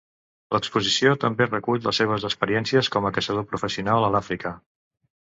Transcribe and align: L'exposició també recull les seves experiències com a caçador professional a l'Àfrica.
L'exposició 0.53 1.09
també 1.23 1.45
recull 1.49 1.83
les 1.87 1.99
seves 2.01 2.25
experiències 2.29 2.89
com 2.95 3.07
a 3.09 3.11
caçador 3.19 3.45
professional 3.51 4.07
a 4.07 4.09
l'Àfrica. 4.15 4.55